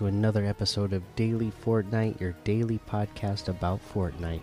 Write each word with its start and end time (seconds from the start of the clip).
to 0.00 0.06
another 0.06 0.46
episode 0.46 0.94
of 0.94 1.02
Daily 1.14 1.52
Fortnite, 1.62 2.18
your 2.18 2.34
daily 2.42 2.80
podcast 2.88 3.48
about 3.48 3.80
Fortnite. 3.92 4.40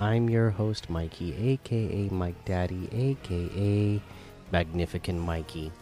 I'm 0.00 0.30
your 0.30 0.50
host, 0.50 0.88
Mikey, 0.88 1.34
aka 1.36 2.08
Mike 2.10 2.44
Daddy, 2.44 2.88
aka 2.92 4.00
Magnificent 4.52 5.18
Mikey. 5.18 5.72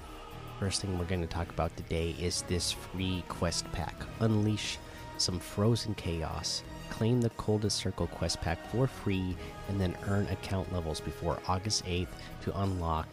First 0.59 0.81
thing 0.81 0.99
we're 0.99 1.05
going 1.05 1.21
to 1.21 1.27
talk 1.27 1.51
about 1.51 1.77
today 1.77 2.17
is 2.19 2.41
this 2.49 2.73
free 2.73 3.23
quest 3.29 3.71
pack 3.71 3.95
Unleash 4.21 4.79
some 5.19 5.39
Frozen 5.39 5.97
Chaos. 5.97 6.63
Claim 6.89 7.21
the 7.21 7.29
Coldest 7.31 7.77
Circle 7.77 8.07
quest 8.07 8.41
pack 8.41 8.59
for 8.71 8.87
free 8.87 9.37
and 9.69 9.79
then 9.79 9.95
earn 10.07 10.27
account 10.29 10.73
levels 10.73 11.01
before 11.01 11.39
August 11.47 11.85
8th 11.85 12.09
to 12.41 12.61
unlock 12.63 13.09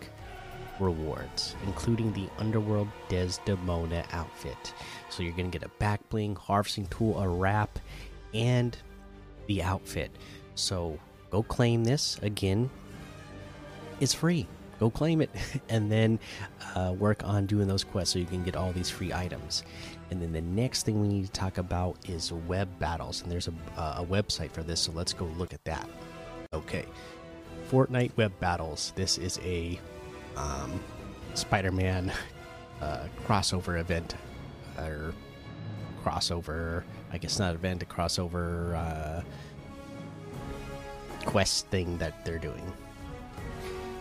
rewards, 0.79 1.55
including 1.65 2.13
the 2.13 2.27
Underworld 2.37 2.87
Desdemona 3.09 4.05
outfit. 4.11 4.73
So 5.09 5.23
you're 5.23 5.33
going 5.33 5.51
to 5.51 5.57
get 5.57 5.67
a 5.67 5.71
back 5.79 6.07
bling, 6.09 6.35
harvesting 6.35 6.87
tool, 6.87 7.19
a 7.19 7.27
wrap, 7.27 7.79
and 8.33 8.77
the 9.47 9.63
outfit. 9.63 10.11
So 10.55 10.99
go 11.31 11.43
claim 11.43 11.83
this. 11.83 12.19
Again, 12.21 12.69
it's 13.99 14.13
free. 14.13 14.47
Go 14.79 14.89
claim 14.89 15.21
it 15.21 15.29
and 15.69 15.91
then 15.91 16.19
uh, 16.75 16.93
work 16.97 17.23
on 17.23 17.45
doing 17.45 17.67
those 17.67 17.83
quests 17.83 18.13
so 18.13 18.19
you 18.19 18.25
can 18.25 18.43
get 18.43 18.55
all 18.55 18.71
these 18.71 18.89
free 18.89 19.13
items. 19.13 19.63
And 20.11 20.21
then 20.21 20.33
the 20.33 20.41
next 20.41 20.83
thing 20.83 21.01
we 21.01 21.07
need 21.07 21.25
to 21.25 21.31
talk 21.31 21.57
about 21.57 21.97
is 22.07 22.31
web 22.31 22.67
battles. 22.79 23.21
And 23.21 23.31
there's 23.31 23.47
a, 23.47 23.53
uh, 23.77 23.95
a 23.99 24.05
website 24.05 24.51
for 24.51 24.63
this, 24.63 24.81
so 24.81 24.91
let's 24.91 25.13
go 25.13 25.25
look 25.37 25.53
at 25.53 25.63
that. 25.65 25.87
Okay. 26.53 26.85
Fortnite 27.71 28.15
Web 28.15 28.31
Battles. 28.39 28.93
This 28.95 29.17
is 29.17 29.39
a 29.43 29.79
um, 30.35 30.79
Spider-Man 31.33 32.11
uh, 32.81 33.07
crossover 33.25 33.79
event 33.79 34.15
or 34.77 35.13
crossover. 36.03 36.83
I 37.11 37.17
guess 37.17 37.39
not 37.39 37.55
event, 37.55 37.83
a 37.83 37.85
crossover 37.85 38.75
uh, 38.75 39.21
quest 41.25 41.67
thing 41.67 41.97
that 41.97 42.25
they're 42.25 42.39
doing. 42.39 42.71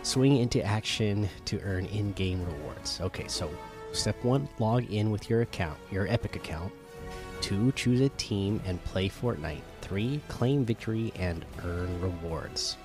Swing 0.03 0.37
into 0.37 0.63
action 0.63 1.27
to 1.45 1.59
earn 1.61 1.85
in-game 1.87 2.45
rewards. 2.45 2.99
Okay, 3.01 3.27
so 3.27 3.49
step 3.91 4.23
one: 4.23 4.47
log 4.59 4.91
in 4.91 5.09
with 5.09 5.29
your 5.29 5.41
account, 5.41 5.79
your 5.91 6.07
Epic 6.07 6.35
account. 6.35 6.71
Two: 7.41 7.71
choose 7.71 8.01
a 8.01 8.09
team 8.09 8.61
and 8.65 8.83
play 8.83 9.09
Fortnite. 9.09 9.61
Three: 9.81 10.21
claim 10.27 10.65
victory 10.65 11.11
and 11.15 11.45
earn 11.63 11.99
rewards. 12.01 12.77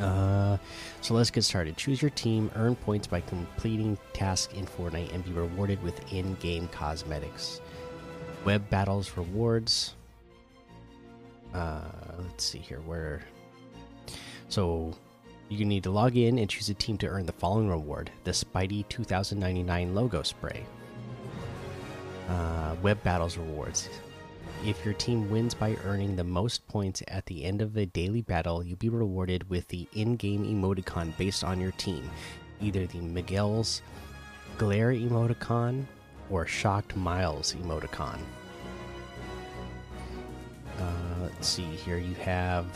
Uh, 0.00 0.56
so 1.00 1.14
let's 1.14 1.30
get 1.30 1.42
started. 1.42 1.76
Choose 1.76 2.02
your 2.02 2.10
team, 2.10 2.50
earn 2.56 2.74
points 2.74 3.06
by 3.06 3.20
completing 3.20 3.96
tasks 4.12 4.52
in 4.54 4.66
Fortnite, 4.66 5.14
and 5.14 5.24
be 5.24 5.32
rewarded 5.32 5.82
with 5.82 6.12
in 6.12 6.34
game 6.36 6.68
cosmetics. 6.68 7.60
Web 8.44 8.68
battles 8.70 9.16
rewards. 9.16 9.94
Uh, 11.54 11.80
let's 12.18 12.44
see 12.44 12.58
here. 12.58 12.80
Where. 12.80 13.22
So 14.48 14.94
you 15.48 15.64
need 15.64 15.82
to 15.84 15.90
log 15.90 16.16
in 16.16 16.38
and 16.38 16.50
choose 16.50 16.68
a 16.68 16.74
team 16.74 16.98
to 16.98 17.06
earn 17.06 17.26
the 17.26 17.32
following 17.32 17.68
reward 17.68 18.10
the 18.24 18.32
Spidey 18.32 18.88
2099 18.88 19.94
logo 19.94 20.22
spray. 20.22 20.64
Uh, 22.28 22.74
web 22.82 23.02
battles 23.02 23.36
rewards. 23.36 23.88
If 24.66 24.82
your 24.82 24.94
team 24.94 25.30
wins 25.30 25.52
by 25.52 25.76
earning 25.84 26.16
the 26.16 26.24
most 26.24 26.66
points 26.68 27.02
at 27.06 27.26
the 27.26 27.44
end 27.44 27.60
of 27.60 27.76
a 27.76 27.84
daily 27.84 28.22
battle, 28.22 28.64
you'll 28.64 28.78
be 28.78 28.88
rewarded 28.88 29.50
with 29.50 29.68
the 29.68 29.86
in 29.92 30.16
game 30.16 30.42
emoticon 30.42 31.14
based 31.18 31.44
on 31.44 31.60
your 31.60 31.72
team 31.72 32.10
either 32.60 32.86
the 32.86 33.00
Miguel's 33.00 33.82
Glare 34.56 34.94
emoticon 34.94 35.84
or 36.30 36.46
Shocked 36.46 36.96
Miles 36.96 37.54
emoticon. 37.54 38.18
Uh, 40.78 41.20
let's 41.20 41.46
see 41.46 41.62
here. 41.62 41.98
You 41.98 42.14
have 42.14 42.66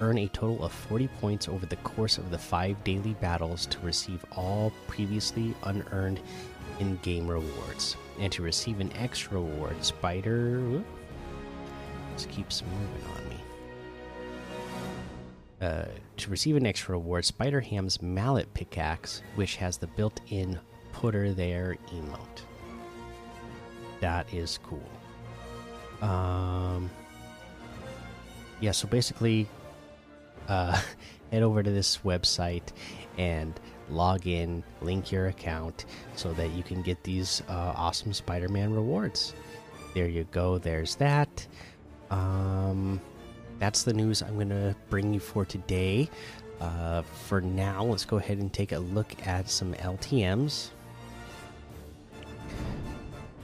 earn 0.00 0.18
a 0.18 0.28
total 0.28 0.62
of 0.64 0.72
40 0.72 1.08
points 1.20 1.48
over 1.48 1.64
the 1.64 1.76
course 1.76 2.18
of 2.18 2.30
the 2.30 2.36
five 2.36 2.82
daily 2.84 3.14
battles 3.14 3.64
to 3.66 3.78
receive 3.80 4.22
all 4.32 4.70
previously 4.86 5.54
unearned 5.62 6.20
in 6.78 6.96
game 6.96 7.26
rewards. 7.26 7.96
And 8.18 8.32
to 8.32 8.42
receive 8.42 8.80
an 8.80 8.92
extra 8.94 9.38
reward, 9.38 9.84
Spider. 9.84 10.82
This 12.14 12.26
keeps 12.26 12.62
moving 12.62 13.10
on 13.16 13.28
me. 13.28 13.36
Uh, 15.60 15.84
to 16.16 16.30
receive 16.30 16.56
an 16.56 16.66
extra 16.66 16.94
reward, 16.94 17.24
Spider 17.24 17.60
Ham's 17.60 18.00
mallet 18.02 18.52
pickaxe, 18.54 19.22
which 19.34 19.56
has 19.56 19.78
the 19.78 19.86
built 19.88 20.20
in 20.28 20.58
putter 20.92 21.32
there 21.32 21.76
emote. 21.92 22.42
That 24.00 24.32
is 24.32 24.58
cool. 24.62 26.08
Um, 26.08 26.90
yeah, 28.60 28.72
so 28.72 28.86
basically, 28.86 29.48
uh, 30.48 30.80
head 31.30 31.42
over 31.42 31.62
to 31.62 31.70
this 31.70 31.98
website 32.04 32.72
and 33.18 33.58
log 33.90 34.26
in, 34.26 34.62
link 34.80 35.12
your 35.12 35.28
account 35.28 35.84
so 36.16 36.32
that 36.34 36.50
you 36.50 36.62
can 36.62 36.82
get 36.82 37.02
these 37.02 37.42
uh, 37.48 37.72
awesome 37.76 38.12
Spider 38.12 38.48
Man 38.48 38.72
rewards. 38.72 39.34
There 39.94 40.08
you 40.08 40.24
go, 40.32 40.58
there's 40.58 40.96
that. 40.96 41.46
Um, 42.10 43.00
that's 43.58 43.82
the 43.82 43.92
news 43.92 44.22
I'm 44.22 44.34
going 44.34 44.48
to 44.50 44.74
bring 44.90 45.14
you 45.14 45.20
for 45.20 45.44
today. 45.44 46.10
Uh, 46.60 47.02
for 47.02 47.40
now, 47.40 47.84
let's 47.84 48.04
go 48.04 48.16
ahead 48.16 48.38
and 48.38 48.52
take 48.52 48.72
a 48.72 48.78
look 48.78 49.26
at 49.26 49.48
some 49.48 49.74
LTMs. 49.74 50.70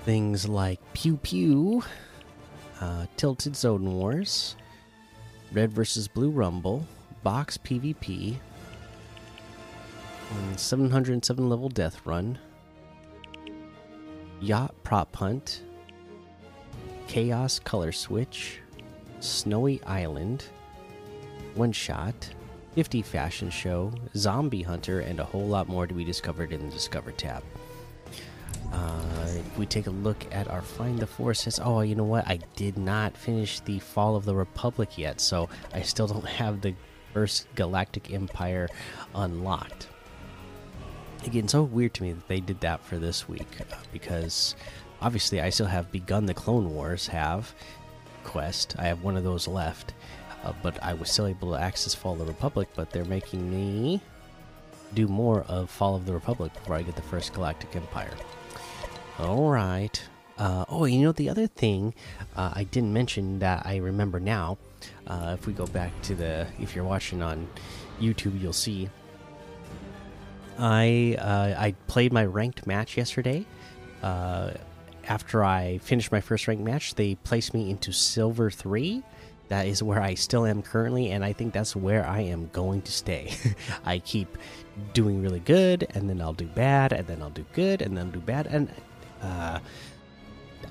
Things 0.04 0.48
like 0.48 0.80
Pew 0.94 1.16
Pew, 1.18 1.82
uh, 2.80 3.06
Tilted 3.16 3.54
Zone 3.54 3.94
Wars, 3.94 4.56
Red 5.52 5.72
versus 5.72 6.08
Blue 6.08 6.30
Rumble, 6.30 6.86
Box 7.22 7.58
PvP, 7.58 8.36
707 10.56 11.48
level 11.48 11.68
Death 11.68 12.00
Run, 12.04 12.38
Yacht 14.40 14.74
Prop 14.82 15.14
Hunt, 15.16 15.62
Chaos 17.08 17.58
Color 17.58 17.92
Switch, 17.92 18.60
Snowy 19.20 19.82
Island, 19.84 20.44
One 21.54 21.72
Shot, 21.72 22.30
50 22.74 23.02
Fashion 23.02 23.50
Show, 23.50 23.92
Zombie 24.16 24.62
Hunter, 24.62 25.00
and 25.00 25.20
a 25.20 25.24
whole 25.24 25.46
lot 25.46 25.68
more 25.68 25.86
to 25.86 25.94
be 25.94 26.04
discovered 26.04 26.52
in 26.52 26.64
the 26.66 26.72
Discover 26.72 27.12
tab. 27.12 27.42
Uh, 28.72 29.32
we 29.58 29.66
take 29.66 29.88
a 29.88 29.90
look 29.90 30.24
at 30.30 30.48
our 30.48 30.62
Find 30.62 30.98
the 30.98 31.06
Forces, 31.06 31.58
oh, 31.62 31.80
you 31.80 31.94
know 31.94 32.04
what? 32.04 32.26
I 32.28 32.38
did 32.54 32.78
not 32.78 33.16
finish 33.16 33.60
the 33.60 33.80
Fall 33.80 34.14
of 34.14 34.24
the 34.24 34.34
Republic 34.34 34.96
yet, 34.96 35.20
so 35.20 35.48
I 35.74 35.82
still 35.82 36.06
don't 36.06 36.24
have 36.40 36.60
the 36.60 36.74
first 37.12 37.52
Galactic 37.56 38.12
Empire 38.12 38.68
unlocked. 39.14 39.88
Again, 41.26 41.48
so 41.48 41.62
weird 41.62 41.94
to 41.94 42.02
me 42.02 42.12
that 42.12 42.28
they 42.28 42.40
did 42.40 42.60
that 42.60 42.82
for 42.84 42.96
this 42.98 43.28
week 43.28 43.60
uh, 43.60 43.76
because 43.92 44.54
obviously 45.02 45.40
I 45.40 45.50
still 45.50 45.66
have 45.66 45.92
begun 45.92 46.26
the 46.26 46.34
Clone 46.34 46.74
Wars 46.74 47.06
have 47.08 47.54
quest. 48.24 48.74
I 48.78 48.84
have 48.86 49.02
one 49.02 49.16
of 49.16 49.24
those 49.24 49.46
left, 49.46 49.92
uh, 50.44 50.52
but 50.62 50.82
I 50.82 50.94
was 50.94 51.10
still 51.10 51.26
able 51.26 51.52
to 51.52 51.60
access 51.60 51.94
Fall 51.94 52.14
of 52.14 52.20
the 52.20 52.24
Republic. 52.24 52.68
But 52.74 52.90
they're 52.90 53.04
making 53.04 53.50
me 53.50 54.00
do 54.94 55.06
more 55.08 55.42
of 55.42 55.70
Fall 55.70 55.94
of 55.94 56.06
the 56.06 56.12
Republic 56.12 56.54
before 56.54 56.76
I 56.76 56.82
get 56.82 56.96
the 56.96 57.02
first 57.02 57.34
Galactic 57.34 57.76
Empire. 57.76 58.14
All 59.18 59.50
right. 59.50 60.02
Uh, 60.38 60.64
oh, 60.70 60.86
you 60.86 61.00
know 61.00 61.12
the 61.12 61.28
other 61.28 61.46
thing 61.46 61.92
uh, 62.34 62.50
I 62.54 62.64
didn't 62.64 62.94
mention 62.94 63.40
that 63.40 63.66
I 63.66 63.76
remember 63.76 64.18
now. 64.18 64.56
Uh, 65.06 65.36
if 65.38 65.46
we 65.46 65.52
go 65.52 65.66
back 65.66 65.92
to 66.02 66.14
the, 66.14 66.46
if 66.58 66.74
you're 66.74 66.84
watching 66.84 67.20
on 67.20 67.46
YouTube, 68.00 68.40
you'll 68.40 68.54
see. 68.54 68.88
I 70.60 71.16
uh, 71.18 71.54
I 71.58 71.74
played 71.86 72.12
my 72.12 72.24
ranked 72.24 72.66
match 72.66 72.96
yesterday. 72.96 73.46
Uh, 74.02 74.52
after 75.08 75.42
I 75.42 75.78
finished 75.78 76.12
my 76.12 76.20
first 76.20 76.46
ranked 76.46 76.62
match, 76.62 76.94
they 76.94 77.14
placed 77.14 77.54
me 77.54 77.70
into 77.70 77.92
silver 77.92 78.50
three. 78.50 79.02
That 79.48 79.66
is 79.66 79.82
where 79.82 80.00
I 80.00 80.14
still 80.14 80.46
am 80.46 80.62
currently, 80.62 81.10
and 81.10 81.24
I 81.24 81.32
think 81.32 81.52
that's 81.54 81.74
where 81.74 82.06
I 82.06 82.20
am 82.20 82.50
going 82.52 82.82
to 82.82 82.92
stay. 82.92 83.32
I 83.84 83.98
keep 83.98 84.38
doing 84.92 85.22
really 85.22 85.40
good, 85.40 85.88
and 85.94 86.08
then 86.08 86.20
I'll 86.20 86.34
do 86.34 86.46
bad, 86.46 86.92
and 86.92 87.06
then 87.06 87.20
I'll 87.20 87.30
do 87.30 87.44
good, 87.54 87.82
and 87.82 87.96
then 87.96 88.06
I'll 88.06 88.12
do 88.12 88.20
bad, 88.20 88.46
and 88.46 88.70
uh, 89.22 89.58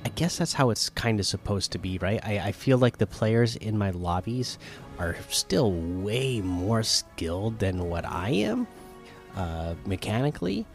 I 0.05 0.09
guess 0.09 0.37
that's 0.37 0.53
how 0.53 0.69
it's 0.69 0.89
kind 0.89 1.19
of 1.19 1.25
supposed 1.25 1.73
to 1.73 1.77
be, 1.77 1.97
right? 1.97 2.21
I, 2.23 2.39
I 2.39 2.51
feel 2.53 2.77
like 2.77 2.99
the 2.99 3.07
players 3.07 3.57
in 3.57 3.77
my 3.77 3.89
lobbies 3.89 4.57
are 4.97 5.17
still 5.29 5.73
way 5.73 6.39
more 6.39 6.83
skilled 6.83 7.59
than 7.59 7.89
what 7.89 8.05
I 8.05 8.29
am 8.29 8.67
uh, 9.35 9.75
mechanically. 9.85 10.65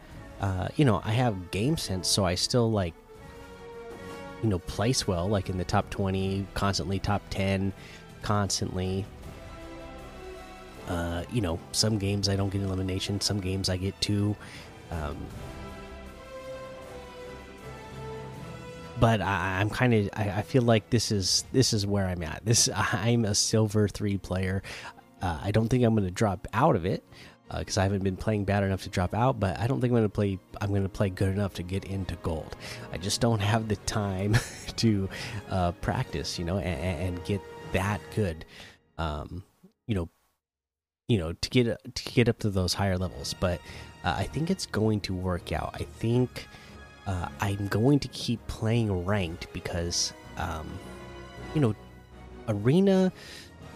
Uh, 0.41 0.67
you 0.75 0.85
know, 0.85 1.01
I 1.03 1.11
have 1.11 1.51
game 1.51 1.77
sense, 1.77 2.07
so 2.07 2.25
I 2.25 2.35
still 2.35 2.71
like, 2.71 2.93
you 4.43 4.49
know, 4.49 4.59
place 4.59 5.07
well, 5.07 5.27
like 5.27 5.49
in 5.49 5.57
the 5.57 5.63
top 5.63 5.89
20, 5.89 6.45
constantly 6.53 6.99
top 6.99 7.21
10, 7.29 7.73
constantly. 8.21 9.05
Uh, 10.87 11.23
you 11.31 11.41
know, 11.41 11.59
some 11.71 11.97
games 11.97 12.29
I 12.29 12.35
don't 12.35 12.49
get 12.49 12.61
elimination, 12.61 13.19
some 13.21 13.39
games 13.39 13.69
I 13.69 13.77
get 13.77 13.99
two. 14.01 14.35
Um, 14.91 15.17
but 18.99 19.21
I, 19.21 19.61
am 19.61 19.69
kind 19.69 19.93
of 19.93 20.09
I, 20.13 20.29
I, 20.29 20.41
feel 20.41 20.61
like 20.61 20.89
this 20.89 21.11
is 21.11 21.43
this 21.51 21.73
is 21.73 21.85
where 21.87 22.05
I'm 22.05 22.21
at. 22.23 22.45
This 22.45 22.69
I'm 22.75 23.25
a 23.25 23.35
silver 23.35 23.87
three 23.87 24.17
player. 24.17 24.63
Uh, 25.21 25.39
I 25.41 25.51
don't 25.51 25.69
think 25.69 25.83
I'm 25.83 25.95
going 25.95 26.05
to 26.05 26.11
drop 26.11 26.47
out 26.53 26.75
of 26.75 26.85
it 26.85 27.03
because 27.49 27.77
uh, 27.77 27.81
I 27.81 27.83
haven't 27.83 28.03
been 28.03 28.17
playing 28.17 28.45
bad 28.45 28.63
enough 28.63 28.83
to 28.83 28.89
drop 28.89 29.13
out. 29.13 29.39
But 29.39 29.59
I 29.59 29.67
don't 29.67 29.79
think 29.81 29.91
I'm 29.91 29.97
going 29.97 30.03
to 30.03 30.09
play. 30.09 30.39
I'm 30.61 30.69
going 30.69 30.83
to 30.83 30.89
play 30.89 31.09
good 31.09 31.29
enough 31.29 31.53
to 31.55 31.63
get 31.63 31.85
into 31.85 32.15
gold. 32.17 32.55
I 32.91 32.97
just 32.97 33.21
don't 33.21 33.39
have 33.39 33.67
the 33.67 33.75
time 33.77 34.35
to 34.77 35.09
uh, 35.49 35.71
practice, 35.73 36.39
you 36.39 36.45
know, 36.45 36.57
and, 36.57 37.15
and, 37.15 37.25
get 37.25 37.41
that 37.73 38.01
good. 38.15 38.45
Um, 38.97 39.43
you 39.87 39.95
know, 39.95 40.09
you 41.07 41.17
know, 41.17 41.33
to 41.33 41.49
get 41.49 41.95
to 41.95 42.11
get 42.11 42.27
up 42.27 42.39
to 42.39 42.49
those 42.49 42.73
higher 42.73 42.97
levels. 42.97 43.35
But 43.39 43.59
uh, 44.03 44.15
I 44.17 44.23
think 44.23 44.49
it's 44.49 44.65
going 44.65 45.01
to 45.01 45.13
work 45.13 45.51
out. 45.51 45.71
I 45.75 45.83
think 45.83 46.47
uh, 47.05 47.27
I'm 47.39 47.67
going 47.67 47.99
to 47.99 48.07
keep 48.07 48.45
playing 48.47 49.05
ranked 49.05 49.51
because, 49.53 50.13
um, 50.37 50.67
you 51.53 51.61
know, 51.61 51.75
arena. 52.47 53.11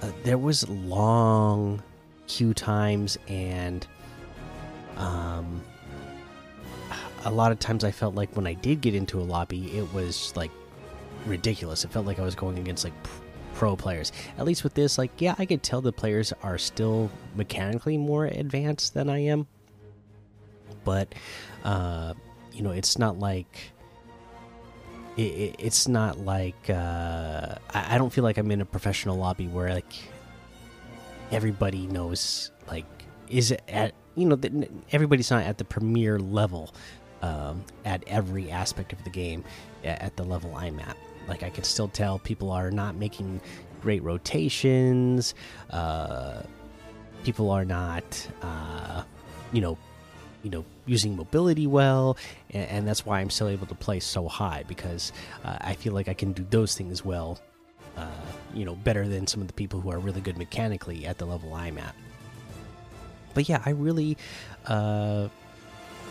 Uh, 0.01 0.12
there 0.24 0.38
was 0.38 0.68
long 0.69 1.83
queue 2.29 2.53
times 2.53 3.17
and 3.27 3.85
um 4.95 5.61
a 7.25 7.31
lot 7.31 7.51
of 7.51 7.59
times 7.59 7.83
I 7.83 7.91
felt 7.91 8.15
like 8.15 8.35
when 8.35 8.47
I 8.47 8.53
did 8.53 8.81
get 8.81 8.95
into 8.95 9.19
a 9.19 9.23
lobby, 9.23 9.77
it 9.77 9.93
was 9.93 10.33
like 10.35 10.51
ridiculous. 11.25 11.83
It 11.83 11.91
felt 11.91 12.05
like 12.05 12.19
I 12.19 12.23
was 12.23 12.35
going 12.35 12.57
against 12.57 12.83
like 12.83 12.93
pro 13.55 13.75
players. 13.75 14.11
At 14.37 14.45
least 14.45 14.63
with 14.63 14.73
this, 14.73 14.97
like, 14.97 15.11
yeah, 15.19 15.35
I 15.37 15.45
could 15.45 15.63
tell 15.63 15.81
the 15.81 15.91
players 15.91 16.33
are 16.43 16.57
still 16.57 17.11
mechanically 17.35 17.97
more 17.97 18.25
advanced 18.25 18.93
than 18.93 19.09
I 19.09 19.19
am. 19.19 19.47
But, 20.85 21.13
uh, 21.63 22.13
you 22.53 22.61
know, 22.63 22.71
it's 22.71 22.97
not 22.97 23.19
like. 23.19 23.71
It, 25.17 25.21
it, 25.21 25.55
it's 25.59 25.89
not 25.89 26.19
like 26.19 26.69
uh, 26.69 27.55
I, 27.73 27.95
I 27.95 27.97
don't 27.97 28.09
feel 28.11 28.23
like 28.23 28.37
I'm 28.37 28.49
in 28.51 28.61
a 28.61 28.65
professional 28.65 29.17
lobby 29.17 29.47
where 29.47 29.73
like 29.73 29.91
everybody 31.31 31.87
knows 31.87 32.51
like 32.67 32.85
is 33.29 33.55
at 33.67 33.93
you 34.15 34.25
know 34.25 34.39
everybody's 34.91 35.29
not 35.29 35.43
at 35.43 35.57
the 35.57 35.65
premier 35.65 36.19
level 36.19 36.73
um, 37.21 37.63
at 37.85 38.03
every 38.07 38.49
aspect 38.49 38.93
of 38.93 39.03
the 39.03 39.09
game 39.09 39.43
at 39.83 40.15
the 40.15 40.23
level 40.23 40.55
I'm 40.55 40.79
at. 40.79 40.97
Like 41.27 41.43
I 41.43 41.49
can 41.49 41.63
still 41.63 41.87
tell 41.87 42.19
people 42.19 42.51
are 42.51 42.71
not 42.71 42.95
making 42.95 43.41
great 43.81 44.03
rotations. 44.03 45.35
Uh, 45.69 46.41
people 47.23 47.51
are 47.51 47.65
not, 47.65 48.27
uh, 48.41 49.03
you 49.51 49.61
know, 49.61 49.77
you 50.43 50.49
know, 50.49 50.65
using 50.85 51.15
mobility 51.15 51.67
well, 51.67 52.17
and, 52.51 52.69
and, 52.69 52.87
that's 52.87 53.05
why 53.05 53.19
I'm 53.19 53.29
still 53.29 53.49
able 53.49 53.67
to 53.67 53.75
play 53.75 53.99
so 53.99 54.29
high 54.29 54.63
because 54.69 55.11
uh, 55.43 55.57
I 55.59 55.73
feel 55.73 55.91
like 55.91 56.07
I 56.07 56.13
can 56.13 56.31
do 56.31 56.47
those 56.49 56.75
things 56.75 57.03
well 57.03 57.39
uh, 57.99 58.07
you 58.53 58.65
know, 58.65 58.75
better 58.75 59.07
than 59.07 59.27
some 59.27 59.41
of 59.41 59.47
the 59.47 59.53
people 59.53 59.79
who 59.81 59.91
are 59.91 59.99
really 59.99 60.21
good 60.21 60.37
mechanically 60.37 61.05
at 61.05 61.17
the 61.17 61.25
level 61.25 61.53
I'm 61.53 61.77
at. 61.77 61.95
But 63.33 63.47
yeah, 63.47 63.61
I 63.65 63.71
really, 63.71 64.17
uh, 64.65 65.27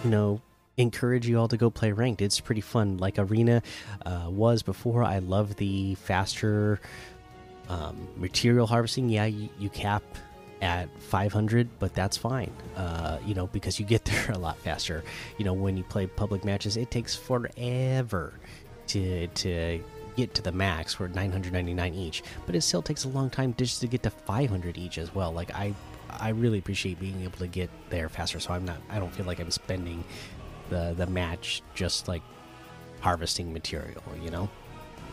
you 0.05 0.11
know, 0.11 0.41
encourage 0.77 1.27
you 1.27 1.39
all 1.39 1.49
to 1.49 1.57
go 1.57 1.71
play 1.71 1.93
ranked. 1.93 2.23
It's 2.23 2.41
pretty 2.41 2.61
fun. 2.61 2.99
Like 2.99 3.19
Arena 3.19 3.63
uh, 4.07 4.29
was 4.31 4.63
before. 4.63 5.03
I 5.03 5.19
love 5.19 5.57
the 5.57 5.97
faster 5.97 6.81
um, 7.69 8.09
material 8.17 8.67
harvesting. 8.67 9.09
Yeah, 9.09 9.27
you, 9.27 9.49
you, 9.59 9.69
cap 9.69 10.03
at 10.63 10.89
500, 11.03 11.69
but 11.79 11.95
that's 11.95 12.17
fine. 12.17 12.53
Uh, 12.77 13.19
you 13.27 13.35
know, 13.35 13.49
because 13.49 13.79
you 13.79 13.87
get 13.87 14.05
there 14.07 14.31
a 14.33 14.39
lot 14.39 14.59
faster. 14.59 15.03
You 15.37 15.45
know, 15.45 15.53
when 15.53 15.77
you 15.77 15.85
play 15.85 16.07
public 16.07 16.45
matches, 16.45 16.77
it 16.77 16.91
takes 16.91 17.15
forever 17.15 18.33
to 18.89 19.27
to 19.27 19.81
get 20.19 20.35
to 20.35 20.43
the 20.43 20.51
max 20.51 20.95
for 20.95 21.07
999 21.07 21.95
each, 21.95 22.25
but 22.45 22.57
it 22.57 22.63
still 22.63 22.83
takes 22.83 23.05
a 23.05 23.09
long 23.09 23.31
time 23.31 23.55
just 23.57 23.81
to 23.81 23.87
get 23.87 24.03
to 24.03 24.11
500 24.11 24.77
each 24.77 24.99
as 24.99 25.15
well. 25.15 25.33
Like 25.33 25.55
I 25.55 25.73
I 26.11 26.31
really 26.31 26.59
appreciate 26.59 26.99
being 26.99 27.23
able 27.23 27.39
to 27.39 27.47
get 27.47 27.71
there 27.89 28.09
faster 28.09 28.41
so 28.41 28.53
I'm 28.53 28.65
not 28.65 28.79
I 28.91 28.99
don't 28.99 29.15
feel 29.15 29.27
like 29.27 29.39
I'm 29.39 29.53
spending 29.53 30.03
the 30.71 30.93
the 30.97 31.07
match 31.07 31.63
just 31.75 32.09
like 32.09 32.23
harvesting 33.01 33.53
material, 33.53 34.03
you 34.21 34.31
know? 34.31 34.51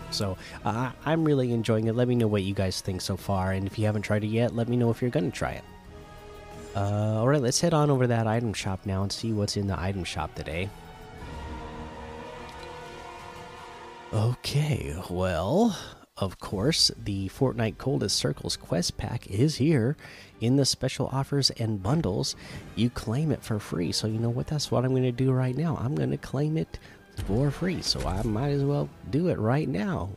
So 0.09 0.37
uh, 0.63 0.91
I'm 1.05 1.23
really 1.23 1.53
enjoying 1.53 1.85
it. 1.87 1.95
Let 1.95 2.07
me 2.07 2.15
know 2.15 2.27
what 2.27 2.41
you 2.41 2.55
guys 2.55 2.81
think 2.81 3.01
so 3.01 3.15
far, 3.15 3.51
and 3.51 3.67
if 3.67 3.77
you 3.77 3.85
haven't 3.85 4.03
tried 4.03 4.23
it 4.23 4.27
yet, 4.27 4.55
let 4.55 4.67
me 4.67 4.75
know 4.75 4.89
if 4.89 5.01
you're 5.01 5.11
gonna 5.11 5.29
try 5.29 5.51
it. 5.51 5.63
Uh, 6.75 7.19
all 7.19 7.27
right, 7.27 7.41
let's 7.41 7.61
head 7.61 7.73
on 7.73 7.91
over 7.91 8.03
to 8.03 8.07
that 8.07 8.25
item 8.27 8.53
shop 8.53 8.85
now 8.85 9.03
and 9.03 9.11
see 9.11 9.33
what's 9.33 9.55
in 9.55 9.67
the 9.67 9.79
item 9.79 10.03
shop 10.03 10.33
today. 10.33 10.69
Okay, 14.15 14.95
well, 15.09 15.77
of 16.15 16.39
course, 16.39 16.89
the 17.03 17.27
Fortnite 17.27 17.77
Coldest 17.77 18.15
Circles 18.15 18.55
quest 18.55 18.95
pack 18.95 19.27
is 19.27 19.57
here 19.57 19.97
in 20.39 20.55
the 20.55 20.63
special 20.63 21.07
offers 21.11 21.49
and 21.49 21.83
bundles. 21.83 22.37
You 22.77 22.89
claim 22.89 23.33
it 23.33 23.43
for 23.43 23.59
free. 23.59 23.91
So, 23.91 24.07
you 24.07 24.17
know 24.17 24.29
what? 24.29 24.47
That's 24.47 24.71
what 24.71 24.85
I'm 24.85 24.91
going 24.91 25.03
to 25.03 25.11
do 25.11 25.33
right 25.33 25.57
now. 25.57 25.75
I'm 25.81 25.95
going 25.95 26.11
to 26.11 26.17
claim 26.17 26.55
it 26.55 26.79
for 27.25 27.51
free. 27.51 27.81
So, 27.81 28.07
I 28.07 28.23
might 28.23 28.51
as 28.51 28.63
well 28.63 28.89
do 29.09 29.27
it 29.27 29.37
right 29.37 29.67
now. 29.67 30.09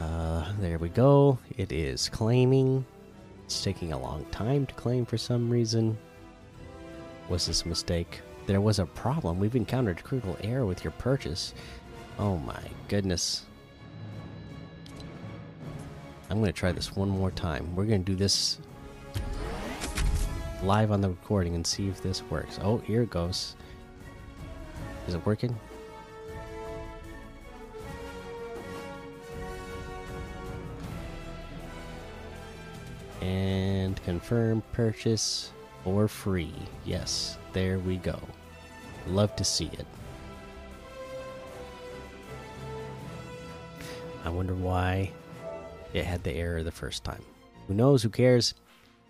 Uh, 0.00 0.50
there 0.58 0.78
we 0.78 0.88
go. 0.88 1.38
It 1.56 1.70
is 1.70 2.08
claiming. 2.08 2.84
It's 3.44 3.62
taking 3.62 3.92
a 3.92 4.00
long 4.00 4.24
time 4.32 4.66
to 4.66 4.74
claim 4.74 5.06
for 5.06 5.16
some 5.16 5.48
reason. 5.48 5.96
Was 7.28 7.46
this 7.46 7.62
a 7.62 7.68
mistake? 7.68 8.20
There 8.46 8.60
was 8.60 8.80
a 8.80 8.86
problem. 8.86 9.38
We've 9.38 9.54
encountered 9.54 10.02
critical 10.02 10.36
error 10.42 10.66
with 10.66 10.82
your 10.82 10.90
purchase. 10.92 11.54
Oh 12.18 12.36
my 12.36 12.62
goodness. 12.88 13.44
I'm 16.28 16.38
going 16.38 16.52
to 16.52 16.52
try 16.52 16.70
this 16.70 16.94
one 16.94 17.08
more 17.08 17.30
time. 17.30 17.74
We're 17.74 17.86
going 17.86 18.04
to 18.04 18.12
do 18.12 18.16
this 18.16 18.58
live 20.62 20.92
on 20.92 21.00
the 21.00 21.08
recording 21.08 21.54
and 21.54 21.66
see 21.66 21.88
if 21.88 22.02
this 22.02 22.22
works. 22.24 22.58
Oh, 22.62 22.78
here 22.78 23.02
it 23.02 23.10
goes. 23.10 23.56
Is 25.08 25.14
it 25.14 25.24
working? 25.26 25.58
And 33.20 34.00
confirm 34.04 34.62
purchase 34.72 35.50
for 35.82 36.06
free. 36.06 36.54
Yes, 36.84 37.38
there 37.52 37.78
we 37.78 37.96
go. 37.96 38.20
Love 39.06 39.34
to 39.36 39.44
see 39.44 39.70
it. 39.72 39.86
I 44.24 44.28
wonder 44.28 44.54
why 44.54 45.12
it 45.92 46.04
had 46.04 46.22
the 46.22 46.32
error 46.32 46.62
the 46.62 46.70
first 46.70 47.04
time. 47.04 47.22
Who 47.68 47.74
knows? 47.74 48.02
Who 48.02 48.10
cares? 48.10 48.54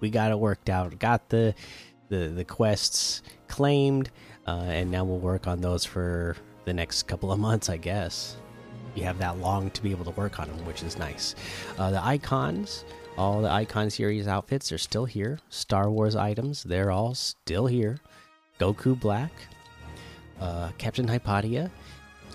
We 0.00 0.10
got 0.10 0.30
it 0.30 0.38
worked 0.38 0.70
out. 0.70 0.98
Got 0.98 1.28
the 1.28 1.54
the 2.08 2.28
the 2.28 2.44
quests 2.44 3.22
claimed, 3.48 4.10
uh, 4.46 4.66
and 4.66 4.90
now 4.90 5.04
we'll 5.04 5.18
work 5.18 5.46
on 5.46 5.60
those 5.60 5.84
for 5.84 6.36
the 6.64 6.72
next 6.72 7.04
couple 7.04 7.32
of 7.32 7.38
months, 7.38 7.68
I 7.68 7.76
guess. 7.76 8.36
You 8.94 9.04
have 9.04 9.18
that 9.18 9.38
long 9.38 9.70
to 9.70 9.82
be 9.82 9.90
able 9.92 10.04
to 10.04 10.10
work 10.10 10.40
on 10.40 10.48
them, 10.48 10.64
which 10.66 10.82
is 10.82 10.98
nice. 10.98 11.34
Uh, 11.78 11.90
the 11.90 12.04
icons, 12.04 12.84
all 13.16 13.40
the 13.40 13.50
icon 13.50 13.88
series 13.88 14.26
outfits 14.26 14.72
are 14.72 14.78
still 14.78 15.04
here. 15.04 15.38
Star 15.48 15.90
Wars 15.90 16.16
items, 16.16 16.64
they're 16.64 16.90
all 16.90 17.14
still 17.14 17.66
here. 17.66 17.98
Goku 18.58 18.98
Black, 18.98 19.32
uh, 20.40 20.70
Captain 20.76 21.06
Hypatia, 21.06 21.70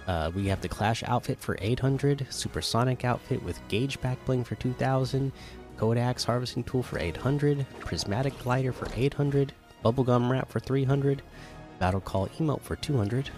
uh, 0.07 0.31
we 0.35 0.47
have 0.47 0.62
the 0.62 0.69
Clash 0.69 1.03
outfit 1.03 1.39
for 1.39 1.57
800, 1.62 2.27
Supersonic 2.29 3.03
outfit 3.03 3.41
with 3.43 3.59
Gauge 3.67 4.00
back 4.01 4.24
bling 4.25 4.43
for 4.43 4.55
2000, 4.55 5.31
Kodak's 5.77 6.24
harvesting 6.24 6.63
tool 6.63 6.83
for 6.83 7.00
800, 7.00 7.65
Prismatic 7.79 8.38
glider 8.39 8.71
for 8.71 8.88
800, 8.95 9.53
Bubblegum 9.83 10.29
wrap 10.29 10.50
for 10.50 10.59
300, 10.59 11.21
Battle 11.79 12.01
Call 12.01 12.27
emote 12.39 12.62
for 12.62 12.75
200. 12.75 13.29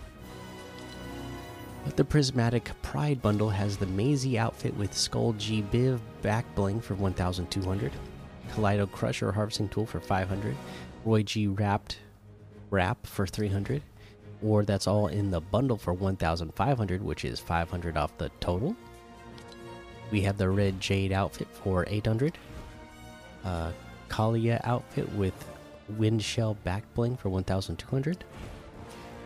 But 1.85 1.95
the 1.95 2.03
Prismatic 2.03 2.69
Pride 2.81 3.21
bundle 3.21 3.49
has 3.49 3.77
the 3.77 3.85
Maisie 3.85 4.37
outfit 4.37 4.75
with 4.75 4.93
Skull 4.93 5.33
G 5.33 5.63
Biv 5.71 5.99
back 6.21 6.45
bling 6.53 6.81
for 6.81 6.95
1200, 6.95 7.93
Kaleido 8.51 8.91
Crusher 8.91 9.31
harvesting 9.31 9.69
tool 9.69 9.85
for 9.85 10.01
500, 10.01 10.55
Roy 11.05 11.23
G 11.23 11.47
wrapped 11.47 11.99
wrap 12.69 13.07
for 13.07 13.25
300 13.25 13.81
or 14.43 14.63
that's 14.63 14.87
all 14.87 15.07
in 15.07 15.31
the 15.31 15.41
bundle 15.41 15.77
for 15.77 15.93
1500 15.93 17.01
which 17.01 17.25
is 17.25 17.39
500 17.39 17.97
off 17.97 18.17
the 18.17 18.29
total. 18.39 18.75
We 20.11 20.21
have 20.21 20.37
the 20.37 20.49
red 20.49 20.79
jade 20.79 21.11
outfit 21.11 21.47
for 21.51 21.85
800 21.87 22.37
uh 23.43 23.71
kalia 24.09 24.59
outfit 24.63 25.11
with 25.13 25.33
wind 25.97 26.23
shell 26.23 26.55
back 26.63 26.83
bling 26.93 27.15
for 27.15 27.29
1200 27.29 28.23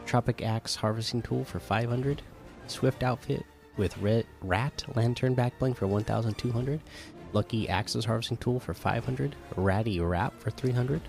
tropic 0.05 0.41
axe 0.41 0.75
harvesting 0.75 1.21
tool 1.21 1.43
for 1.45 1.59
500 1.59 2.21
swift 2.67 3.03
outfit 3.03 3.45
with 3.77 3.97
red 3.99 4.25
rat 4.41 4.83
lantern 4.95 5.33
back 5.33 5.57
bling 5.59 5.73
for 5.73 5.87
1200 5.87 6.81
lucky 7.33 7.69
axes 7.69 8.05
harvesting 8.05 8.37
tool 8.37 8.59
for 8.59 8.73
500 8.73 9.35
ratty 9.55 9.99
wrap 9.99 10.37
for 10.39 10.51
300 10.51 11.01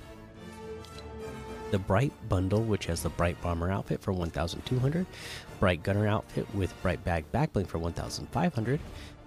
the 1.72 1.78
Bright 1.78 2.12
Bundle, 2.28 2.62
which 2.62 2.86
has 2.86 3.02
the 3.02 3.08
Bright 3.08 3.40
Bomber 3.40 3.70
outfit 3.70 4.00
for 4.00 4.12
1,200, 4.12 5.06
Bright 5.58 5.82
Gunner 5.82 6.06
outfit 6.06 6.46
with 6.54 6.80
Bright 6.82 7.02
Bag 7.02 7.24
Backbling 7.32 7.66
for 7.66 7.78
1,500, 7.78 8.78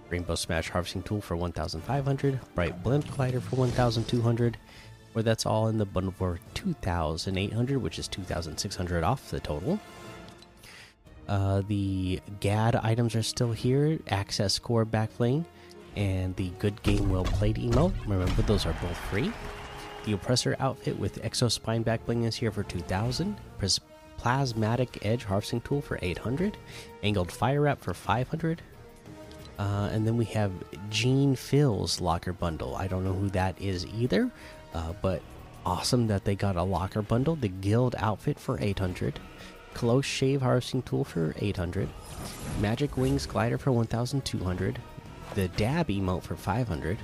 Rainbow 0.08 0.36
Smash 0.36 0.70
Harvesting 0.70 1.02
Tool 1.02 1.20
for 1.20 1.36
1,500, 1.36 2.40
Bright 2.54 2.82
Blimp 2.84 3.10
Glider 3.14 3.40
for 3.40 3.56
1,200, 3.56 4.56
or 5.14 5.22
that's 5.22 5.44
all 5.44 5.66
in 5.66 5.76
the 5.76 5.84
bundle 5.84 6.14
for 6.16 6.38
2,800, 6.54 7.78
which 7.82 7.98
is 7.98 8.06
2,600 8.06 9.02
off 9.02 9.28
the 9.30 9.40
total. 9.40 9.80
Uh, 11.28 11.62
the 11.66 12.20
GAD 12.38 12.76
items 12.76 13.16
are 13.16 13.22
still 13.24 13.50
here 13.50 13.98
Access 14.08 14.60
Core 14.60 14.86
Backbling 14.86 15.44
and 15.96 16.36
the 16.36 16.50
Good 16.60 16.80
Game 16.84 17.10
Well 17.10 17.24
Played 17.24 17.56
emote. 17.56 17.94
Remember, 18.06 18.42
those 18.42 18.66
are 18.66 18.74
both 18.74 18.96
free. 19.10 19.32
The 20.06 20.12
Oppressor 20.12 20.54
outfit 20.60 20.96
with 21.00 21.20
Exo 21.22 21.50
Spine 21.50 21.82
Backbling 21.82 22.26
is 22.26 22.36
here 22.36 22.52
for 22.52 22.62
2,000. 22.62 23.36
Plasmatic 24.18 25.04
Edge 25.04 25.24
Harvesting 25.24 25.60
Tool 25.62 25.82
for 25.82 25.98
800. 26.00 26.56
Angled 27.02 27.32
Fire 27.32 27.62
Wrap 27.62 27.80
for 27.80 27.92
500. 27.92 28.62
Uh, 29.58 29.88
and 29.92 30.06
then 30.06 30.16
we 30.16 30.24
have 30.26 30.52
Gene 30.90 31.34
Phil's 31.34 32.00
Locker 32.00 32.32
Bundle. 32.32 32.76
I 32.76 32.86
don't 32.86 33.02
know 33.02 33.14
who 33.14 33.30
that 33.30 33.60
is 33.60 33.84
either, 33.86 34.30
uh, 34.74 34.92
but 35.02 35.22
awesome 35.64 36.06
that 36.06 36.24
they 36.24 36.36
got 36.36 36.54
a 36.54 36.62
Locker 36.62 37.02
Bundle. 37.02 37.34
The 37.34 37.48
Guild 37.48 37.96
outfit 37.98 38.38
for 38.38 38.60
800. 38.60 39.18
Close 39.74 40.04
Shave 40.04 40.40
Harvesting 40.40 40.82
Tool 40.82 41.02
for 41.02 41.34
800. 41.38 41.88
Magic 42.60 42.96
Wings 42.96 43.26
Glider 43.26 43.58
for 43.58 43.72
1,200. 43.72 44.78
The 45.34 45.48
Dab 45.48 45.88
Emote 45.88 46.22
for 46.22 46.36
500. 46.36 46.96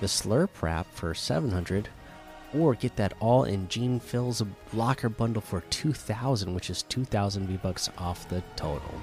The 0.00 0.06
Slurp 0.06 0.50
Wrap 0.60 0.86
for 0.92 1.14
700 1.14 1.88
or 2.54 2.74
get 2.74 2.96
that 2.96 3.14
all 3.20 3.44
in 3.44 3.68
Gene 3.68 4.00
Phil's 4.00 4.42
locker 4.72 5.08
bundle 5.08 5.42
for 5.42 5.60
2000 5.70 6.54
which 6.54 6.70
is 6.70 6.82
2000 6.84 7.46
V-bucks 7.46 7.90
off 7.98 8.28
the 8.28 8.42
total. 8.56 8.94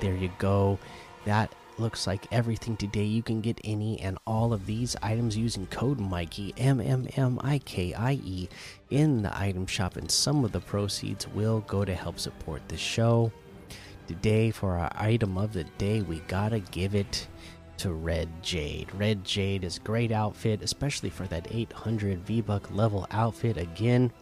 There 0.00 0.16
you 0.16 0.30
go. 0.38 0.78
That 1.24 1.54
looks 1.78 2.06
like 2.06 2.26
everything 2.30 2.76
today. 2.76 3.04
You 3.04 3.22
can 3.22 3.40
get 3.40 3.60
any 3.64 4.00
and 4.00 4.18
all 4.26 4.52
of 4.52 4.66
these 4.66 4.96
items 5.02 5.36
using 5.36 5.66
code 5.66 5.98
Mikey 5.98 6.54
M 6.56 6.80
M 6.80 7.08
M 7.16 7.38
I 7.42 7.58
K 7.58 7.94
I 7.94 8.12
E 8.24 8.48
in 8.90 9.22
the 9.22 9.36
item 9.36 9.66
shop 9.66 9.96
and 9.96 10.10
some 10.10 10.44
of 10.44 10.52
the 10.52 10.60
proceeds 10.60 11.26
will 11.28 11.60
go 11.60 11.84
to 11.84 11.94
help 11.94 12.18
support 12.18 12.62
the 12.68 12.76
show. 12.76 13.32
Today 14.06 14.50
for 14.50 14.76
our 14.76 14.90
item 14.96 15.38
of 15.38 15.52
the 15.52 15.64
day, 15.78 16.02
we 16.02 16.18
got 16.20 16.48
to 16.48 16.58
give 16.58 16.96
it 16.96 17.28
to 17.80 17.92
Red 17.92 18.28
Jade. 18.42 18.94
Red 18.94 19.24
Jade 19.24 19.64
is 19.64 19.78
great 19.78 20.12
outfit, 20.12 20.60
especially 20.62 21.08
for 21.08 21.26
that 21.28 21.46
800 21.50 22.18
V 22.20 22.42
Buck 22.42 22.70
level 22.74 23.06
outfit. 23.10 23.56
Again, 23.56 24.12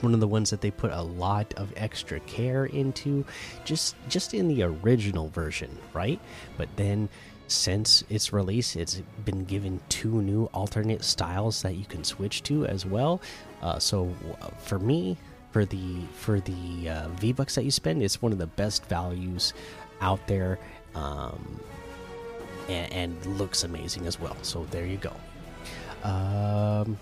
one 0.00 0.14
of 0.14 0.20
the 0.20 0.28
ones 0.28 0.50
that 0.50 0.60
they 0.60 0.70
put 0.70 0.92
a 0.92 1.02
lot 1.02 1.52
of 1.54 1.72
extra 1.76 2.20
care 2.20 2.66
into, 2.66 3.24
just 3.64 3.96
just 4.08 4.34
in 4.34 4.46
the 4.46 4.62
original 4.62 5.30
version, 5.30 5.76
right? 5.92 6.20
But 6.56 6.68
then 6.76 7.08
since 7.48 8.04
its 8.08 8.32
release, 8.32 8.76
it's 8.76 9.02
been 9.24 9.44
given 9.44 9.80
two 9.88 10.22
new 10.22 10.44
alternate 10.54 11.02
styles 11.02 11.60
that 11.62 11.74
you 11.74 11.84
can 11.84 12.04
switch 12.04 12.44
to 12.44 12.66
as 12.66 12.86
well. 12.86 13.20
Uh, 13.62 13.80
so 13.80 14.14
uh, 14.40 14.48
for 14.58 14.78
me, 14.78 15.16
for 15.50 15.64
the 15.64 16.02
for 16.12 16.38
the 16.38 16.88
uh, 16.88 17.08
V 17.20 17.32
bucks 17.32 17.56
that 17.56 17.64
you 17.64 17.72
spend, 17.72 18.00
it's 18.00 18.22
one 18.22 18.30
of 18.30 18.38
the 18.38 18.46
best 18.46 18.86
values 18.86 19.54
out 20.00 20.24
there. 20.28 20.60
Um, 20.94 21.60
and, 22.68 22.92
and 22.92 23.38
looks 23.38 23.64
amazing 23.64 24.06
as 24.06 24.18
well. 24.20 24.36
So 24.42 24.66
there 24.70 24.86
you 24.86 24.98
go. 24.98 25.12
Um, 26.02 26.98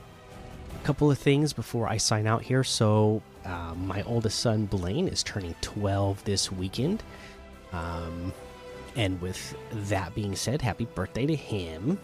a 0.75 0.85
couple 0.85 1.11
of 1.11 1.19
things 1.19 1.53
before 1.53 1.89
I 1.89 1.97
sign 1.97 2.27
out 2.27 2.43
here. 2.43 2.65
So 2.65 3.23
uh, 3.45 3.75
my 3.77 4.03
oldest 4.03 4.41
son 4.41 4.67
Blaine 4.67 5.09
is 5.09 5.23
turning 5.23 5.55
12 5.61 6.25
this 6.25 6.51
weekend. 6.53 7.03
Um, 7.73 8.33
and 8.97 9.21
with 9.21 9.57
that 9.89 10.15
being 10.15 10.37
said, 10.37 10.61
happy 10.61 10.85
birthday 10.85 11.27
to 11.27 11.37
him 11.37 11.99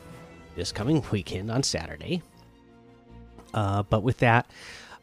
this 0.56 0.72
coming 0.72 1.04
weekend 1.10 1.50
on 1.50 1.62
Saturday. 1.62 2.22
Uh, 3.54 3.82
but 3.84 4.02
with 4.02 4.18
that, 4.18 4.50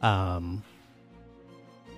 um, 0.02 0.62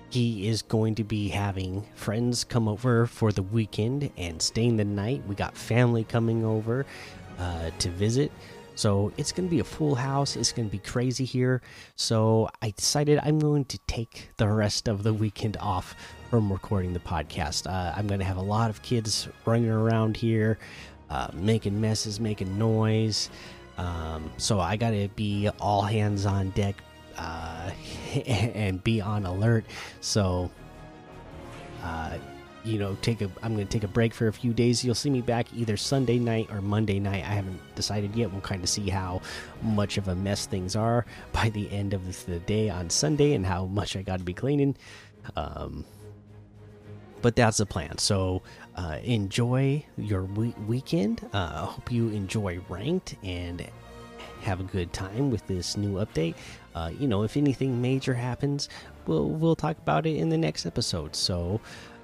he 0.09 0.47
is 0.47 0.61
going 0.61 0.95
to 0.95 1.03
be 1.03 1.29
having 1.29 1.85
friends 1.95 2.43
come 2.43 2.67
over 2.67 3.05
for 3.05 3.31
the 3.31 3.43
weekend 3.43 4.11
and 4.17 4.41
staying 4.41 4.77
the 4.77 4.85
night. 4.85 5.23
We 5.27 5.35
got 5.35 5.55
family 5.55 6.03
coming 6.03 6.43
over 6.43 6.85
uh, 7.37 7.69
to 7.79 7.89
visit. 7.89 8.31
So 8.75 9.11
it's 9.17 9.33
going 9.33 9.47
to 9.47 9.51
be 9.51 9.59
a 9.59 9.65
full 9.65 9.95
house. 9.95 10.37
It's 10.37 10.53
going 10.53 10.69
to 10.69 10.71
be 10.71 10.79
crazy 10.79 11.25
here. 11.25 11.61
So 11.95 12.49
I 12.61 12.71
decided 12.71 13.19
I'm 13.21 13.37
going 13.37 13.65
to 13.65 13.77
take 13.87 14.29
the 14.37 14.47
rest 14.47 14.87
of 14.87 15.03
the 15.03 15.13
weekend 15.13 15.57
off 15.57 15.95
from 16.29 16.51
recording 16.51 16.93
the 16.93 16.99
podcast. 16.99 17.67
Uh, 17.67 17.93
I'm 17.95 18.07
going 18.07 18.19
to 18.19 18.25
have 18.25 18.37
a 18.37 18.41
lot 18.41 18.69
of 18.69 18.81
kids 18.81 19.27
running 19.45 19.69
around 19.69 20.15
here, 20.15 20.59
uh, 21.09 21.27
making 21.33 21.81
messes, 21.81 22.21
making 22.21 22.57
noise. 22.57 23.29
Um, 23.77 24.31
so 24.37 24.59
I 24.61 24.77
got 24.77 24.91
to 24.91 25.09
be 25.09 25.49
all 25.59 25.81
hands 25.81 26.25
on 26.25 26.51
deck 26.51 26.75
uh, 27.19 27.71
and 28.25 28.83
be 28.83 29.01
on 29.01 29.25
alert. 29.25 29.65
So, 30.01 30.49
uh, 31.83 32.17
you 32.63 32.77
know, 32.77 32.97
take 33.01 33.21
a. 33.21 33.29
I'm 33.41 33.55
going 33.55 33.65
to 33.65 33.71
take 33.71 33.83
a 33.83 33.87
break 33.87 34.13
for 34.13 34.27
a 34.27 34.33
few 34.33 34.53
days. 34.53 34.83
You'll 34.83 34.95
see 34.95 35.09
me 35.09 35.21
back 35.21 35.47
either 35.53 35.77
Sunday 35.77 36.19
night 36.19 36.49
or 36.51 36.61
Monday 36.61 36.99
night. 36.99 37.23
I 37.23 37.33
haven't 37.33 37.59
decided 37.75 38.15
yet. 38.15 38.31
We'll 38.31 38.41
kind 38.41 38.63
of 38.63 38.69
see 38.69 38.89
how 38.89 39.21
much 39.61 39.97
of 39.97 40.07
a 40.07 40.15
mess 40.15 40.45
things 40.45 40.75
are 40.75 41.05
by 41.31 41.49
the 41.49 41.69
end 41.71 41.93
of 41.93 42.25
the 42.25 42.39
day 42.39 42.69
on 42.69 42.89
Sunday 42.89 43.33
and 43.33 43.45
how 43.45 43.65
much 43.65 43.95
I 43.95 44.01
got 44.01 44.19
to 44.19 44.25
be 44.25 44.33
cleaning. 44.33 44.75
Um, 45.35 45.85
but 47.21 47.35
that's 47.35 47.57
the 47.57 47.65
plan. 47.65 47.97
So 47.97 48.41
uh, 48.75 48.99
enjoy 49.03 49.85
your 49.97 50.23
we 50.23 50.53
weekend. 50.67 51.27
I 51.33 51.37
uh, 51.37 51.65
hope 51.65 51.91
you 51.91 52.09
enjoy 52.09 52.59
ranked 52.69 53.15
and 53.23 53.65
have 54.41 54.59
a 54.59 54.63
good 54.63 54.93
time 54.93 55.31
with 55.31 55.45
this 55.47 55.77
new 55.77 55.93
update. 55.95 56.35
Uh, 56.75 56.91
you 56.97 57.07
know, 57.07 57.23
if 57.23 57.37
anything 57.37 57.81
major 57.81 58.13
happens, 58.13 58.69
we'll 59.05 59.29
we'll 59.29 59.55
talk 59.55 59.77
about 59.77 60.05
it 60.05 60.15
in 60.17 60.29
the 60.29 60.37
next 60.37 60.65
episode. 60.65 61.15
So, 61.15 61.59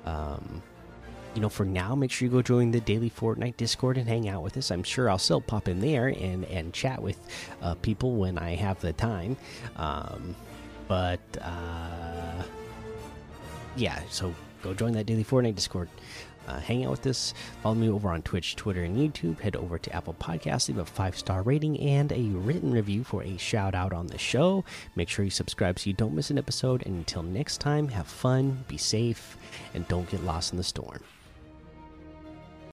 um, 0.05 0.61
you 1.33 1.41
know, 1.41 1.49
for 1.49 1.65
now, 1.65 1.95
make 1.95 2.11
sure 2.11 2.25
you 2.25 2.31
go 2.31 2.41
join 2.41 2.71
the 2.71 2.79
daily 2.81 3.09
Fortnite 3.09 3.57
Discord 3.57 3.97
and 3.97 4.07
hang 4.07 4.27
out 4.27 4.41
with 4.41 4.57
us. 4.57 4.71
I'm 4.71 4.83
sure 4.83 5.09
I'll 5.09 5.17
still 5.17 5.41
pop 5.41 5.67
in 5.67 5.79
there 5.79 6.07
and 6.07 6.45
and 6.45 6.73
chat 6.73 7.01
with 7.01 7.19
uh, 7.61 7.75
people 7.75 8.15
when 8.15 8.37
I 8.37 8.55
have 8.55 8.79
the 8.81 8.93
time. 8.93 9.37
Um, 9.75 10.35
but 10.87 11.19
uh, 11.41 12.43
yeah, 13.75 13.99
so 14.09 14.33
go 14.61 14.73
join 14.73 14.93
that 14.93 15.05
daily 15.05 15.23
Fortnite 15.23 15.55
Discord 15.55 15.89
uh, 16.47 16.59
hang 16.59 16.85
out 16.85 16.91
with 16.91 17.07
us. 17.07 17.33
Follow 17.61 17.75
me 17.75 17.89
over 17.89 18.09
on 18.09 18.21
Twitch, 18.21 18.55
Twitter, 18.55 18.83
and 18.83 18.97
YouTube. 18.97 19.39
Head 19.39 19.55
over 19.55 19.77
to 19.77 19.95
Apple 19.95 20.15
Podcasts, 20.15 20.67
leave 20.67 20.77
a 20.77 20.85
five 20.85 21.17
star 21.17 21.41
rating 21.41 21.79
and 21.79 22.11
a 22.11 22.23
written 22.37 22.71
review 22.71 23.03
for 23.03 23.23
a 23.23 23.37
shout 23.37 23.75
out 23.75 23.93
on 23.93 24.07
the 24.07 24.17
show. 24.17 24.63
Make 24.95 25.09
sure 25.09 25.25
you 25.25 25.31
subscribe 25.31 25.79
so 25.79 25.87
you 25.89 25.93
don't 25.93 26.15
miss 26.15 26.29
an 26.29 26.37
episode. 26.37 26.85
And 26.85 26.97
until 26.97 27.23
next 27.23 27.57
time, 27.57 27.89
have 27.89 28.07
fun, 28.07 28.65
be 28.67 28.77
safe, 28.77 29.37
and 29.73 29.87
don't 29.87 30.09
get 30.09 30.23
lost 30.23 30.51
in 30.51 30.57
the 30.57 30.63
storm. 30.63 31.01